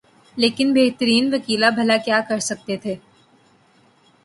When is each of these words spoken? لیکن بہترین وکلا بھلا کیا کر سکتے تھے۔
لیکن 0.37 0.67
بہترین 0.73 1.33
وکلا 1.33 1.69
بھلا 1.69 1.97
کیا 2.05 2.19
کر 2.29 2.39
سکتے 2.49 2.77
تھے۔ 2.77 2.95